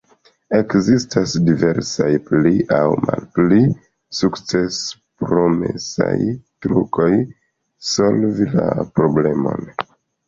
Ekzistas 0.59 1.33
diversaj 1.49 2.07
pli 2.29 2.53
aŭ 2.79 2.87
malpli 3.03 3.61
sukcespromesaj 4.21 6.17
trukoj 6.67 7.11
solvi 7.95 8.53
la 8.59 8.69
problemon. 8.99 9.75